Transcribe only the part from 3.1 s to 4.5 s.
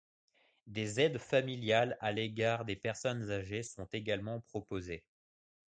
âgées sont également